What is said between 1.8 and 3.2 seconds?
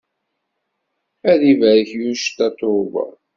yuc Tatoeba.